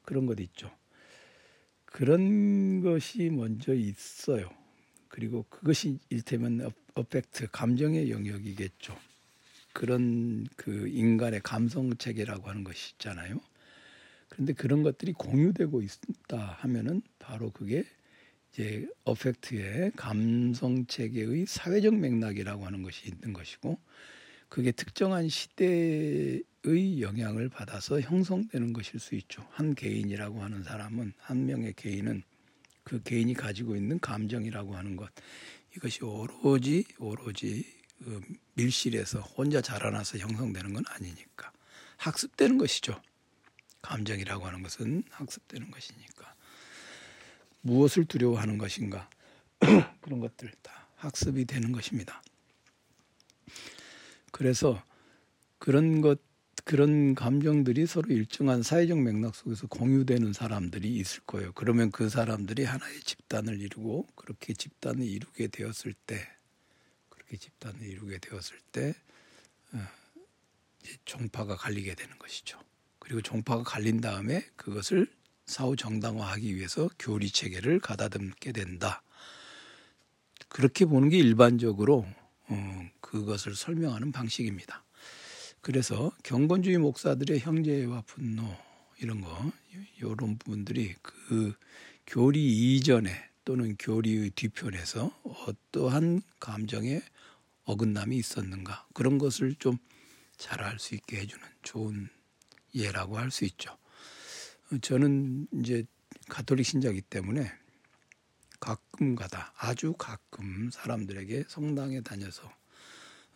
그런 0.03 0.25
것 0.25 0.39
있죠. 0.39 0.71
그런 1.91 2.81
것이 2.81 3.29
먼저 3.29 3.73
있어요. 3.73 4.49
그리고 5.09 5.45
그것이 5.49 5.99
일테면 6.09 6.71
어펙트 6.95 7.49
감정의 7.51 8.09
영역이겠죠. 8.09 8.97
그런 9.73 10.47
그 10.55 10.87
인간의 10.87 11.41
감성 11.43 11.95
체계라고 11.95 12.49
하는 12.49 12.63
것이 12.63 12.93
있잖아요. 12.93 13.39
그런데 14.29 14.53
그런 14.53 14.83
것들이 14.83 15.11
공유되고 15.11 15.81
있다 15.81 16.37
하면은 16.59 17.01
바로 17.19 17.51
그게 17.51 17.83
이제 18.51 18.87
어펙트의 19.03 19.91
감성 19.97 20.85
체계의 20.85 21.45
사회적 21.45 21.95
맥락이라고 21.95 22.65
하는 22.65 22.83
것이 22.83 23.09
있는 23.09 23.33
것이고 23.33 23.77
그게 24.47 24.71
특정한 24.71 25.27
시대의 25.27 26.43
영향을 26.65 27.49
받아서 27.49 27.99
형성되는 28.01 28.73
것일 28.73 28.99
수 28.99 29.15
있죠. 29.15 29.47
한 29.51 29.73
개인이라고 29.73 30.41
하는 30.41 30.63
사람은 30.63 31.13
한 31.17 31.45
명의 31.45 31.73
개인은 31.73 32.23
그 32.83 33.01
개인이 33.03 33.33
가지고 33.33 33.75
있는 33.75 33.99
감정이라고 33.99 34.75
하는 34.75 34.95
것 34.95 35.09
이것이 35.75 36.03
오로지 36.03 36.85
오로지 36.99 37.65
그 38.03 38.21
밀실에서 38.55 39.21
혼자 39.21 39.61
자라나서 39.61 40.17
형성되는 40.17 40.73
건 40.73 40.83
아니니까 40.87 41.51
학습되는 41.97 42.57
것이죠. 42.57 42.99
감정이라고 43.81 44.45
하는 44.45 44.63
것은 44.63 45.03
학습되는 45.09 45.71
것이니까. 45.71 46.35
무엇을 47.61 48.05
두려워하는 48.05 48.57
것인가 48.57 49.09
그런 50.01 50.19
것들 50.19 50.51
다 50.61 50.87
학습이 50.95 51.45
되는 51.45 51.71
것입니다. 51.71 52.21
그래서 54.31 54.83
그런 55.59 56.01
것 56.01 56.19
그런 56.71 57.15
감정들이 57.15 57.85
서로 57.85 58.13
일정한 58.13 58.63
사회적 58.63 58.97
맥락 58.97 59.35
속에서 59.35 59.67
공유되는 59.67 60.31
사람들이 60.31 60.87
있을 60.95 61.19
거예요. 61.23 61.51
그러면 61.51 61.91
그 61.91 62.07
사람들이 62.07 62.63
하나의 62.63 63.01
집단을 63.01 63.59
이루고 63.59 64.07
그렇게 64.15 64.53
집단을 64.53 65.01
이루게 65.01 65.47
되었을 65.47 65.93
때 66.07 66.25
그렇게 67.09 67.35
집단을 67.35 67.81
이루게 67.81 68.19
되었을 68.19 68.57
때 68.71 68.95
어, 69.73 69.79
종파가 71.03 71.57
갈리게 71.57 71.93
되는 71.93 72.17
것이죠. 72.17 72.57
그리고 72.99 73.21
종파가 73.21 73.63
갈린 73.63 73.99
다음에 73.99 74.45
그것을 74.55 75.07
사후 75.45 75.75
정당화하기 75.75 76.55
위해서 76.55 76.89
교리 76.97 77.29
체계를 77.31 77.81
가다듬게 77.81 78.53
된다. 78.53 79.03
그렇게 80.47 80.85
보는 80.85 81.09
게 81.09 81.17
일반적으로 81.17 82.07
어, 82.47 82.89
그것을 83.01 83.55
설명하는 83.55 84.13
방식입니다. 84.13 84.85
그래서 85.61 86.11
경건주의 86.23 86.77
목사들의 86.77 87.39
형제와 87.39 88.01
분노 88.01 88.43
이런 88.99 89.21
거 89.21 89.51
이런 89.97 90.37
부분들이 90.37 90.95
그 91.01 91.53
교리 92.07 92.75
이전에 92.75 93.11
또는 93.45 93.75
교리의 93.77 94.31
뒤편에서 94.31 95.21
어떠한 95.23 96.21
감정의 96.39 97.01
어긋남이 97.63 98.17
있었는가 98.17 98.87
그런 98.93 99.17
것을 99.17 99.55
좀 99.55 99.77
잘 100.41 100.63
알 100.63 100.79
수 100.79 100.95
있게 100.95 101.19
해주는 101.19 101.45
좋은 101.61 102.09
예라고 102.73 103.19
할 103.19 103.29
수 103.29 103.45
있죠. 103.45 103.77
저는 104.81 105.47
이제 105.53 105.85
가톨릭 106.29 106.65
신자이기 106.65 107.01
때문에 107.01 107.51
가끔 108.59 109.13
가다 109.13 109.53
아주 109.55 109.93
가끔 109.93 110.71
사람들에게 110.71 111.43
성당에 111.47 112.01
다녀서 112.01 112.51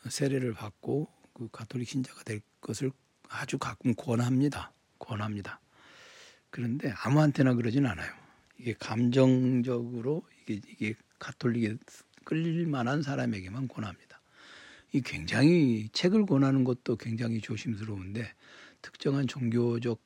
세례를 0.10 0.53
받고 0.53 1.08
그 1.36 1.50
가톨릭 1.51 1.88
신자가 1.89 2.24
될 2.24 2.42
것을 2.62 2.92
아주 3.27 3.58
가끔 3.58 3.94
권합니다. 3.94 4.72
권합니다. 4.98 5.60
그런데 6.50 6.94
아무한테나 7.04 7.54
그러진 7.56 7.86
않아요. 7.86 8.12
이게 8.58 8.74
감정적으로 8.80 10.24
이게 10.42 10.62
이게 10.70 10.96
가톨릭에 11.20 11.75
끌릴 12.24 12.65
만한 12.68 13.04
사람에게만 13.04 13.68
권합니다. 13.68 14.22
이 14.94 15.01
굉장히 15.01 15.89
책을 15.92 16.25
권하는 16.25 16.63
것도 16.63 16.96
굉장히 16.96 17.42
조심스러운데 17.42 18.34
특정한 18.82 19.27
종교적 19.27 20.01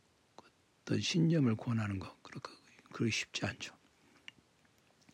어떤 0.81 0.99
신념을 0.99 1.55
권하는 1.55 1.99
거 1.99 2.17
그렇게 2.23 2.51
그렇게 2.91 3.11
쉽지 3.11 3.45
않죠. 3.45 3.75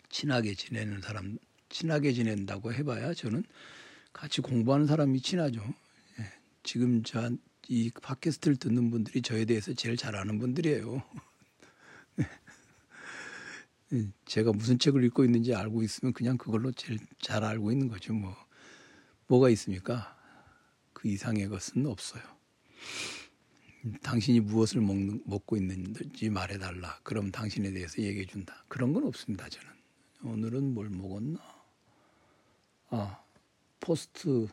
친하게 0.09 0.53
지내는 0.53 1.01
사람 1.01 1.37
친하게 1.67 2.13
지낸다고 2.13 2.71
해봐야 2.71 3.13
저는 3.13 3.43
같이 4.13 4.39
공부하는 4.39 4.87
사람이 4.87 5.19
친하죠. 5.19 5.61
예. 6.65 6.69
지금 6.69 7.03
저 7.03 7.31
이 7.67 7.89
팟캐스트를 7.89 8.57
듣는 8.57 8.91
분들이 8.91 9.21
저에 9.21 9.45
대해서 9.45 9.73
제일 9.73 9.97
잘 9.97 10.15
아는 10.15 10.37
분들이에요. 10.39 11.03
예. 13.93 14.07
제가 14.25 14.51
무슨 14.51 14.77
책을 14.77 15.03
읽고 15.05 15.25
있는지 15.25 15.55
알고 15.55 15.81
있으면 15.83 16.13
그냥 16.13 16.37
그걸로 16.37 16.71
제일 16.71 16.99
잘 17.19 17.43
알고 17.43 17.71
있는 17.71 17.87
거죠. 17.87 18.13
뭐 18.13 18.35
뭐가 19.27 19.49
있습니까? 19.51 20.15
그 20.93 21.07
이상의 21.07 21.47
것은 21.49 21.85
없어요. 21.87 22.23
당신이 24.01 24.39
무엇을 24.41 24.81
먹는, 24.81 25.21
먹고 25.25 25.57
있는지 25.57 26.29
말해달라. 26.29 26.99
그럼 27.03 27.31
당신에 27.31 27.71
대해서 27.71 28.01
얘기해 28.01 28.25
준다. 28.25 28.63
그런 28.67 28.93
건 28.93 29.05
없습니다. 29.05 29.47
저는 29.49 29.73
오늘은 30.23 30.73
뭘 30.73 30.89
먹었나? 30.89 31.39
아 32.89 33.23
포스트 33.79 34.47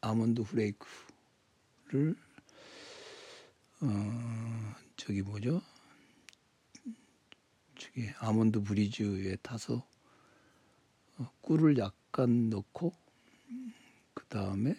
아몬드 0.00 0.42
후레이크를 0.44 2.16
어 3.80 4.74
저기 4.96 5.22
뭐죠? 5.22 5.62
저기 7.78 8.10
아몬드 8.18 8.62
브리즈에 8.62 9.36
타서 9.36 9.86
어, 11.18 11.30
꿀을 11.42 11.78
약간 11.78 12.50
넣고 12.50 12.92
그 14.14 14.24
다음에 14.26 14.76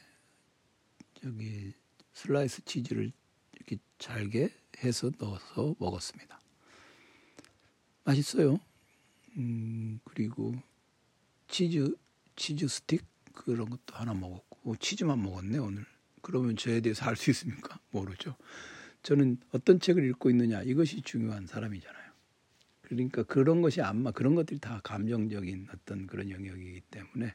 저기 1.21 1.73
슬라이스 2.13 2.65
치즈를 2.65 3.11
이렇게 3.53 3.77
잘게 3.99 4.53
해서 4.83 5.11
넣어서 5.19 5.75
먹었습니다. 5.79 6.39
맛있어요. 8.03 8.59
음, 9.37 9.99
그리고 10.03 10.53
치즈 11.47 11.95
치즈 12.35 12.67
스틱 12.67 13.05
그런 13.33 13.69
것도 13.69 13.95
하나 13.95 14.13
먹었고 14.13 14.50
치즈만 14.79 15.21
먹었네 15.21 15.57
오늘. 15.57 15.85
그러면 16.21 16.55
저에 16.55 16.81
대해서 16.81 17.05
알 17.05 17.15
수 17.15 17.31
있습니까? 17.31 17.79
모르죠. 17.91 18.35
저는 19.03 19.37
어떤 19.51 19.79
책을 19.79 20.03
읽고 20.09 20.29
있느냐 20.29 20.61
이것이 20.61 21.01
중요한 21.01 21.47
사람이잖아요. 21.47 22.11
그러니까 22.81 23.23
그런 23.23 23.61
것이 23.61 23.81
안마 23.81 24.11
그런 24.11 24.35
것들이 24.35 24.59
다 24.59 24.81
감정적인 24.83 25.67
어떤 25.73 26.07
그런 26.07 26.29
영역이기 26.29 26.81
때문에 26.91 27.33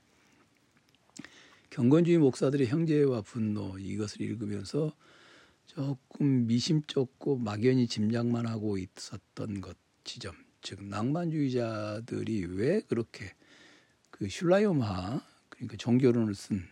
경건주의 1.70 2.18
목사들의 2.18 2.66
형제와 2.68 3.22
분노 3.22 3.78
이것을 3.78 4.20
읽으면서 4.20 4.94
조금 5.66 6.46
미심쩍고 6.46 7.38
막연히 7.38 7.88
짐작만 7.88 8.46
하고 8.46 8.78
있었던 8.78 9.60
것 9.60 9.76
지점 10.04 10.34
즉 10.60 10.84
낭만주의자들이 10.84 12.44
왜 12.50 12.80
그렇게 12.82 13.32
그 14.10 14.28
슐라이오마 14.28 15.20
그러니까 15.48 15.76
종교론을 15.78 16.34
쓴 16.34 16.68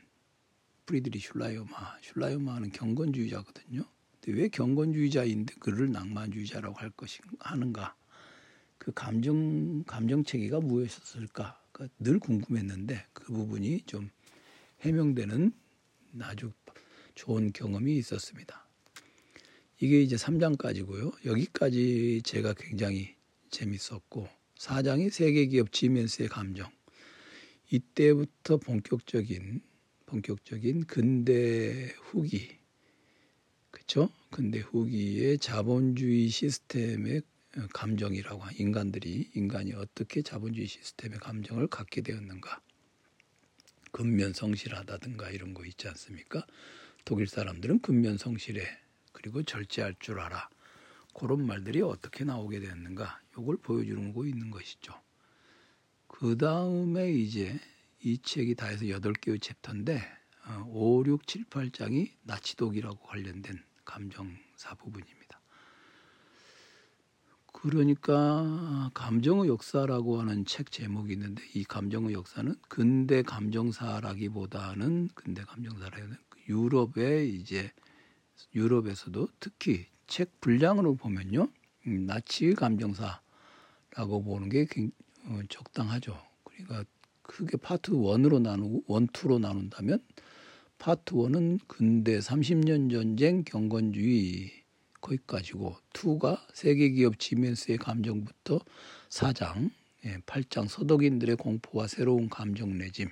프리드리 0.87 1.19
슐라이오마 1.19 1.99
슐라이오마는 2.03 2.73
경건주의자거든요. 2.73 3.85
근데 4.21 4.41
왜 4.41 4.49
경건주의자인데 4.49 5.55
그를 5.61 5.91
낭만주의자라고 5.93 6.76
할 6.76 6.91
것인 6.91 7.25
하는가? 7.41 7.97
그 8.79 8.93
감정 8.93 9.85
감정 9.85 10.25
체계가 10.25 10.61
무엇이었을까? 10.61 11.61
그러니까 11.73 11.95
늘 11.99 12.19
궁금했는데 12.19 13.07
그 13.12 13.33
부분이 13.33 13.83
좀 13.87 14.11
해명되는 14.81 15.53
아주 16.20 16.53
좋은 17.14 17.53
경험이 17.53 17.97
있었습니다. 17.97 18.66
이게 19.81 20.01
이제 20.01 20.16
3장까지고요. 20.16 21.27
여기까지 21.27 22.23
제가 22.25 22.55
굉장히 22.55 23.14
재밌었고 23.51 24.29
4장이 24.59 25.11
세계 25.11 25.47
기업 25.47 25.73
지멘스의 25.73 26.29
감정. 26.29 26.70
이때부터 27.70 28.59
본격적인 28.59 29.62
본격적인 30.14 30.87
근대 30.87 31.92
후기 31.96 32.57
그렇죠? 33.72 34.11
근대 34.31 34.61
후기의 34.61 35.38
자본주의 35.38 36.29
시스템의 36.29 37.22
감정이라고 37.72 38.44
인간들이 38.61 39.31
인간이 39.35 39.72
어떻게 39.72 40.22
자본주의 40.22 40.68
시스템의 40.68 41.18
감정을 41.18 41.66
갖게 41.66 42.00
되었는가 42.00 42.61
근면 43.90 44.33
성실하다든가 44.33 45.31
이런 45.31 45.53
거 45.53 45.64
있지 45.64 45.88
않습니까? 45.88 46.46
독일 47.05 47.27
사람들은 47.27 47.81
근면 47.81 48.16
성실해 48.16 48.62
그리고 49.11 49.42
절제할 49.42 49.96
줄 49.98 50.20
알아 50.20 50.48
그런 51.12 51.44
말들이 51.44 51.83
어떻게 51.83 52.22
나오게 52.22 52.61
되었는가 52.61 53.20
이걸 53.37 53.57
보여주는 53.57 54.12
거 54.12 54.27
있는 54.27 54.53
것이죠. 54.53 54.94
그 56.07 56.37
다음에 56.37 57.11
이제 57.11 57.59
이 58.05 58.19
책이 58.19 58.55
다 58.55 58.67
해서 58.67 58.87
여덟 58.90 59.14
개의 59.14 59.40
챕터인데 59.40 60.03
5, 60.67 61.05
6, 61.07 61.27
7, 61.27 61.45
8장이 61.47 62.11
나치독이라고 62.23 62.99
관련된 62.99 63.64
감정사 63.87 64.75
부분입니다. 64.75 65.40
그러니까 67.47 68.90
감정의 68.93 69.49
역사라고 69.49 70.21
하는 70.21 70.45
책 70.45 70.71
제목이 70.71 71.14
있는데 71.14 71.43
이 71.55 71.64
감정의 71.64 72.12
역사는 72.12 72.57
근대 72.69 73.23
감정사라기보다는 73.23 75.09
근대 75.14 75.43
감정사라기보다는 75.45 76.19
유럽의 76.51 77.35
이제 77.35 77.73
유럽에서도 78.55 79.29
특히 79.40 79.87
책 80.07 80.43
분량으로 80.43 80.95
보면요 80.97 81.49
음, 81.87 82.05
나치의 82.05 82.55
감정사라고 82.55 83.23
보는 84.25 84.51
게 84.51 84.67
어, 85.25 85.40
적당하죠. 85.49 86.21
그러니까 86.45 86.85
크게 87.24 87.56
part 87.57 87.90
one으로 87.92 88.38
나누고 88.38 88.84
one, 88.87 89.09
two로 89.09 89.38
나눈다면 89.38 90.00
part 90.79 91.14
one은 91.14 91.59
근대 91.66 92.18
30년 92.18 92.90
전쟁 92.90 93.42
경건주의 93.44 94.50
거기까지고 95.00 95.76
two가 95.92 96.46
세계 96.52 96.90
기업 96.90 97.18
지멘스의 97.18 97.78
감정부터 97.78 98.60
4장, 99.08 99.70
예, 100.06 100.18
8장 100.18 100.68
서독인들의 100.68 101.37
공포와 101.37 101.87
새로운 101.87 102.28
감정 102.28 102.78
내지 102.79 103.09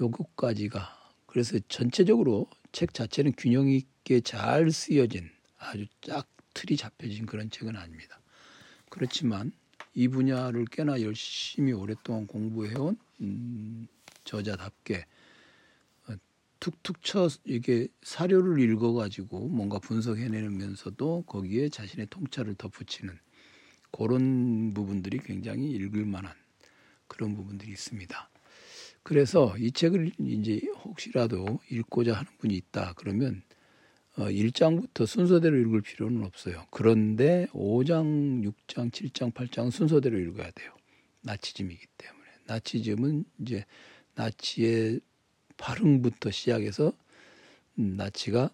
요것까지가 0.00 0.98
그래서 1.26 1.58
전체적으로 1.68 2.48
책 2.72 2.94
자체는 2.94 3.32
균형 3.36 3.68
있게 3.68 4.20
잘 4.20 4.70
쓰여진 4.70 5.30
아주 5.58 5.86
쫙 6.00 6.26
틀이 6.54 6.76
잡혀진 6.76 7.26
그런 7.26 7.50
책은 7.50 7.76
아닙니다. 7.76 8.20
그렇지만 8.88 9.52
이 9.94 10.08
분야를 10.08 10.66
꽤나 10.66 11.00
열심히 11.02 11.72
오랫동안 11.72 12.26
공부해온 12.26 12.96
음, 13.20 13.88
저자답게 14.24 15.04
어, 16.08 16.14
툭툭 16.60 17.02
쳐 17.02 17.28
이게 17.44 17.88
사료를 18.02 18.60
읽어가지고 18.60 19.48
뭔가 19.48 19.78
분석해내면서도 19.78 21.24
거기에 21.26 21.68
자신의 21.68 22.06
통찰을 22.10 22.54
덧붙이는 22.54 23.18
그런 23.90 24.72
부분들이 24.72 25.18
굉장히 25.18 25.70
읽을 25.70 26.04
만한 26.04 26.32
그런 27.08 27.34
부분들이 27.34 27.72
있습니다. 27.72 28.30
그래서 29.02 29.56
이 29.58 29.72
책을 29.72 30.12
이제 30.20 30.60
혹시라도 30.84 31.58
읽고자 31.70 32.14
하는 32.14 32.30
분이 32.38 32.54
있다 32.54 32.92
그러면 32.96 33.42
어, 34.20 34.24
1장부터 34.24 35.06
순서대로 35.06 35.56
읽을 35.56 35.80
필요는 35.80 36.24
없어요. 36.24 36.66
그런데 36.70 37.46
5장, 37.54 38.44
6장, 38.44 38.90
7장, 38.90 39.32
8장 39.32 39.70
순서대로 39.70 40.18
읽어야 40.18 40.50
돼요. 40.50 40.74
나치즘이기 41.22 41.86
때문에. 41.96 42.26
나치즘은 42.44 43.24
이제 43.40 43.64
나치의 44.16 45.00
발흥부터 45.56 46.30
시작해서 46.30 46.92
음, 47.78 47.96
나치가 47.96 48.50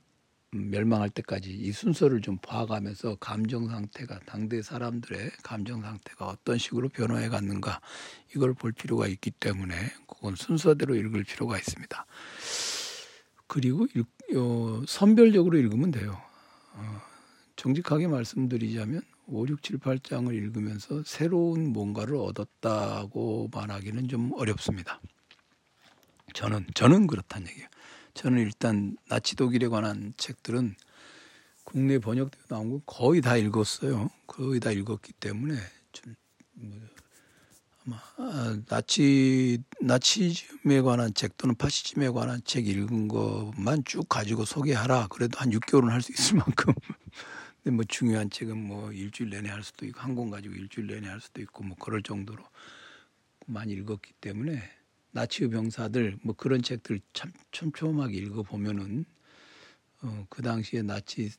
멸망할 0.52 1.10
때까지 1.10 1.50
이 1.50 1.72
순서를 1.72 2.20
좀 2.20 2.38
봐가면서 2.38 3.16
감정 3.16 3.68
상태가 3.68 4.20
당대 4.24 4.62
사람들의 4.62 5.32
감정 5.42 5.82
상태가 5.82 6.28
어떤 6.28 6.58
식으로 6.58 6.88
변화해 6.90 7.28
갔는가 7.28 7.80
이걸 8.34 8.54
볼 8.54 8.70
필요가 8.70 9.08
있기 9.08 9.32
때문에 9.32 9.74
그건 10.06 10.36
순서대로 10.36 10.94
읽을 10.94 11.24
필요가 11.24 11.58
있습니다. 11.58 12.06
그리고 13.46 13.86
읽, 13.94 14.06
어, 14.36 14.82
선별적으로 14.86 15.56
읽으면 15.58 15.90
돼요. 15.90 16.20
어, 16.74 17.02
정직하게 17.56 18.08
말씀드리자면 18.08 19.02
5, 19.26 19.46
6, 19.48 19.62
7, 19.62 19.78
8장을 19.78 20.32
읽으면서 20.32 21.02
새로운 21.04 21.72
뭔가를 21.72 22.16
얻었다고 22.16 23.50
말하기는 23.52 24.08
좀 24.08 24.32
어렵습니다. 24.34 25.00
저는 26.34 26.66
저는 26.74 27.06
그렇다는 27.06 27.48
얘기예요. 27.48 27.68
저는 28.14 28.38
일단 28.40 28.96
나치 29.08 29.36
독일에 29.36 29.68
관한 29.68 30.12
책들은 30.16 30.74
국내 31.64 31.98
번역되어 31.98 32.42
나온 32.48 32.70
거 32.70 32.80
거의 32.86 33.20
다 33.20 33.36
읽었어요. 33.36 34.10
거의 34.26 34.60
다 34.60 34.70
읽었기 34.70 35.12
때문에 35.14 35.54
아마 36.62 36.76
아, 36.76 36.95
나치 38.68 39.58
나치즘에 39.80 40.80
관한 40.82 41.14
책 41.14 41.36
또는 41.36 41.54
파시즘에 41.54 42.10
관한 42.10 42.40
책 42.44 42.66
읽은 42.66 43.08
것만 43.08 43.84
쭉 43.84 44.08
가지고 44.08 44.44
소개하라. 44.44 45.08
그래도 45.08 45.38
한 45.38 45.50
6개월은 45.50 45.88
할 45.88 46.02
수 46.02 46.12
있을 46.12 46.36
만큼. 46.36 46.74
근데 47.62 47.74
뭐 47.76 47.84
중요한 47.88 48.30
책은 48.30 48.56
뭐 48.56 48.92
일주일 48.92 49.30
내내 49.30 49.48
할 49.50 49.62
수도 49.62 49.86
있고 49.86 50.00
한 50.00 50.14
권 50.16 50.30
가지고 50.30 50.54
일주일 50.54 50.86
내내 50.88 51.08
할 51.08 51.20
수도 51.20 51.40
있고 51.42 51.64
뭐 51.64 51.76
그럴 51.78 52.02
정도로 52.02 52.42
많이 53.46 53.72
읽었기 53.74 54.12
때문에 54.20 54.62
나치의 55.12 55.50
병사들 55.50 56.18
뭐 56.22 56.34
그런 56.36 56.62
책들 56.62 57.00
참 57.12 57.32
촘촘하게 57.52 58.16
읽어 58.18 58.42
보면은 58.42 59.04
어, 60.02 60.26
그 60.28 60.42
당시에 60.42 60.82
나치의 60.82 61.32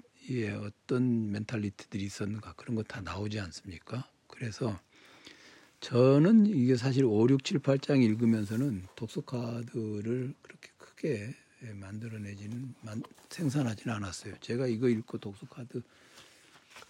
어떤 0.62 1.32
멘탈리티들이 1.32 2.04
있었는가 2.04 2.54
그런 2.54 2.76
거 2.76 2.84
다 2.84 3.02
나오지 3.02 3.40
않습니까? 3.40 4.10
그래서 4.28 4.80
저는 5.80 6.48
이게 6.48 6.76
사실 6.76 7.06
5, 7.06 7.28
6, 7.30 7.44
7, 7.44 7.60
8장 7.60 8.02
읽으면서는 8.02 8.84
독서 8.96 9.22
카드를 9.22 10.34
그렇게 10.42 10.70
크게 10.78 11.36
만들어내지는 11.76 12.74
생산하지는 13.30 13.96
않았어요. 13.96 14.36
제가 14.42 14.68
이거 14.68 14.90
읽고 14.90 15.20
독서 15.20 15.46
카드 15.48 15.82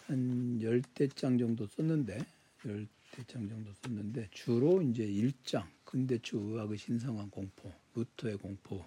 한 0.05 0.61
열대 0.61 1.09
장 1.09 1.37
정도 1.37 1.67
썼는데 1.67 2.17
열대 2.65 3.23
장 3.27 3.47
정도 3.47 3.71
썼는데 3.83 4.29
주로 4.31 4.81
이제 4.81 5.05
1장 5.05 5.65
근대추 5.83 6.37
의학의 6.37 6.77
신성한 6.77 7.29
공포, 7.29 7.71
루터의 7.95 8.37
공포 8.37 8.85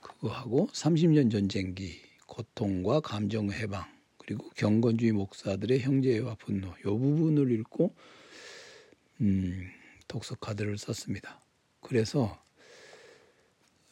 그거 0.00 0.28
하고 0.28 0.68
30년 0.72 1.30
전쟁기, 1.30 2.00
고통과 2.26 3.00
감정 3.00 3.50
해방 3.50 3.84
그리고 4.16 4.48
경건주의 4.50 5.12
목사들의 5.12 5.80
형제와 5.80 6.36
분노 6.36 6.68
요 6.68 6.98
부분을 6.98 7.50
읽고 7.50 7.94
음, 9.20 9.70
독서 10.06 10.34
카드를 10.36 10.78
썼습니다. 10.78 11.40
그래서 11.80 12.40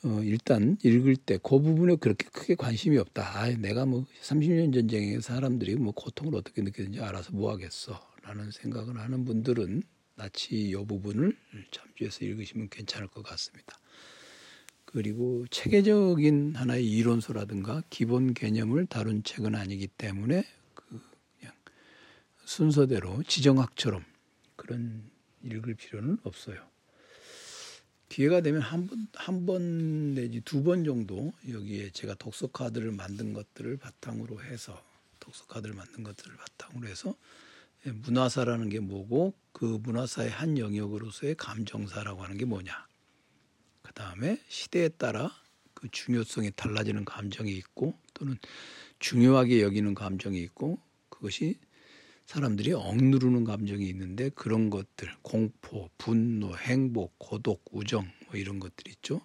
어, 0.04 0.20
일단 0.22 0.76
읽을 0.84 1.16
때 1.16 1.38
그 1.38 1.58
부분에 1.58 1.96
그렇게 1.96 2.28
크게 2.28 2.54
관심이 2.54 2.98
없다. 2.98 3.40
아, 3.40 3.50
내가 3.50 3.86
뭐 3.86 4.04
30년 4.22 4.72
전쟁에 4.72 5.20
사람들이 5.20 5.76
뭐 5.76 5.92
고통을 5.92 6.34
어떻게 6.36 6.62
느끼는지 6.62 7.00
알아서 7.00 7.32
뭐 7.32 7.50
하겠어. 7.50 8.00
라는 8.22 8.50
생각을 8.50 8.98
하는 8.98 9.24
분들은 9.24 9.82
나치 10.16 10.70
이 10.70 10.74
부분을 10.74 11.36
참조해서 11.70 12.24
읽으시면 12.24 12.68
괜찮을 12.70 13.08
것 13.08 13.22
같습니다. 13.22 13.78
그리고 14.84 15.46
체계적인 15.50 16.54
하나의 16.56 16.88
이론서라든가 16.90 17.82
기본 17.90 18.34
개념을 18.34 18.86
다룬 18.86 19.22
책은 19.22 19.54
아니기 19.54 19.88
때문에 19.88 20.44
그 20.74 21.00
그냥 21.38 21.54
순서대로 22.44 23.22
지정학처럼 23.24 24.04
그런 24.56 25.10
읽을 25.52 25.74
필요는 25.74 26.18
없어요. 26.24 26.60
기회가 28.08 28.40
되면 28.40 28.60
한 28.62 28.86
번, 28.86 29.08
한 29.14 29.46
번 29.46 30.14
내지 30.14 30.40
두 30.40 30.62
번 30.62 30.84
정도 30.84 31.32
여기에 31.48 31.90
제가 31.90 32.14
독서 32.14 32.46
카드를 32.46 32.92
만든 32.92 33.32
것들을 33.32 33.76
바탕으로 33.78 34.42
해서 34.44 34.80
독서 35.20 35.44
카드를 35.46 35.74
만든 35.74 36.04
것들을 36.04 36.36
바탕으로 36.36 36.88
해서 36.88 37.14
예, 37.86 37.90
문화사라는 37.92 38.68
게 38.68 38.80
뭐고 38.80 39.34
그 39.52 39.64
문화사의 39.82 40.30
한 40.30 40.58
영역으로서의 40.58 41.34
감정사라고 41.36 42.22
하는 42.22 42.38
게 42.38 42.44
뭐냐. 42.44 42.86
그 43.82 43.92
다음에 43.92 44.40
시대에 44.48 44.88
따라 44.88 45.30
그 45.74 45.88
중요성이 45.90 46.52
달라지는 46.56 47.04
감정이 47.04 47.52
있고 47.52 47.94
또는 48.14 48.38
중요하게 48.98 49.62
여기는 49.62 49.94
감정이 49.94 50.40
있고 50.42 50.78
그것이 51.08 51.58
사람들이 52.26 52.72
억누르는 52.72 53.44
감정이 53.44 53.88
있는데 53.88 54.30
그런 54.30 54.68
것들 54.68 55.08
공포, 55.22 55.88
분노, 55.96 56.56
행복, 56.56 57.14
고독, 57.18 57.62
우정 57.70 58.10
뭐 58.26 58.34
이런 58.34 58.58
것들 58.58 58.88
있죠. 58.88 59.20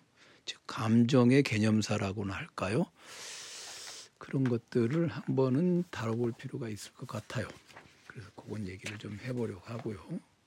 즉 0.45 0.61
감정의 0.67 1.41
개념사라고나 1.41 2.33
할까요? 2.35 2.85
그런 4.19 4.43
것들을 4.43 5.07
한 5.07 5.35
번은 5.35 5.83
다뤄볼 5.89 6.33
필요가 6.33 6.69
있을 6.69 6.93
것 6.93 7.07
같아요. 7.07 7.47
그래서 8.05 8.29
그건 8.35 8.67
얘기를 8.67 8.97
좀 8.99 9.17
해보려고 9.23 9.61
하고요. 9.65 9.97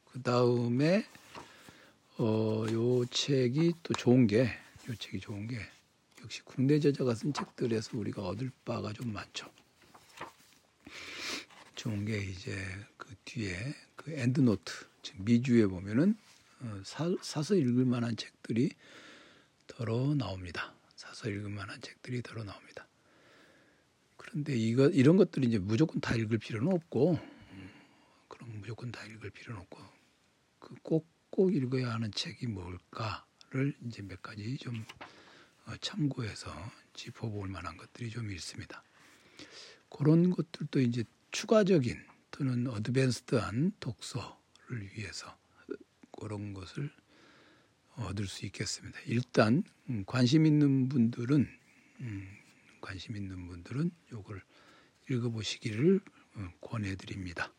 그 0.05 0.23
다음에 0.23 1.05
어, 2.19 2.65
요 2.71 3.05
책이 3.07 3.75
또 3.83 3.93
좋은 3.95 4.29
게, 4.29 4.45
요 4.45 4.95
책이 4.97 5.19
좋은 5.19 5.49
게 5.49 5.59
역시 6.23 6.41
국내 6.45 6.79
저자가 6.79 7.17
쓴 7.17 7.33
책들에서 7.33 7.99
우리가 7.99 8.23
얻을 8.23 8.53
바가 8.65 8.93
좀 8.93 9.13
많죠. 9.13 9.51
좋은 11.75 12.05
게 12.05 12.19
이제 12.19 12.57
그 12.97 13.15
뒤에 13.25 13.75
그 13.97 14.13
endnote, 14.13 14.73
즉 15.03 15.23
미주에 15.23 15.67
보면은 15.67 16.17
어, 16.61 16.83
사, 16.85 17.15
사서 17.23 17.55
읽을 17.55 17.85
만한 17.85 18.17
책들이 18.17 18.71
더러 19.67 20.15
나옵니다. 20.15 20.75
사서 20.97 21.29
읽을 21.31 21.51
만한 21.51 21.81
책들이 21.81 22.23
더러 22.23 22.45
나옵니다. 22.45 22.87
그런데 24.17 24.57
이거 24.57 24.89
이런 24.89 25.17
것들이 25.17 25.49
이제 25.49 25.59
무조건 25.59 26.01
다 26.01 26.15
읽을 26.15 26.39
필요는 26.39 26.73
없고, 26.73 27.13
음, 27.13 27.71
그럼 28.29 28.61
무조건 28.61 28.91
다 28.91 29.05
읽을 29.05 29.31
필요는 29.31 29.61
없고, 29.61 29.83
그 30.61 30.75
꼭 30.83 31.15
꼭 31.35 31.53
읽어야 31.53 31.93
하는 31.93 32.13
책이 32.13 32.47
뭘까를 32.47 33.75
이제 33.85 34.03
몇 34.03 34.23
가지 34.23 34.57
좀 34.57 34.87
어, 35.67 35.77
참고해서 35.81 36.49
짚어볼 36.93 37.49
만한 37.49 37.77
것들이 37.77 38.09
좀 38.09 38.31
있습니다. 38.31 38.85
그런 39.89 40.31
것들도 40.31 40.81
이제 40.81 41.03
추가적인 41.35 42.01
또는 42.31 42.69
어드밴스드한 42.69 43.73
독서를 43.81 44.89
위해서 44.95 45.37
그런 46.13 46.55
것을 46.55 46.93
얻을 47.97 48.29
수 48.29 48.47
있겠습니다. 48.47 48.97
일단 49.07 49.65
음, 49.91 50.05
관심 50.07 50.47
있는 50.47 50.89
분들은 50.89 51.49
음, 52.03 52.29
관심 52.81 53.17
있는 53.17 53.49
분들은 53.49 53.91
이걸 54.13 54.43
읽어보시기를 55.11 56.01
어, 56.37 56.49
권해드립니다. 56.61 57.53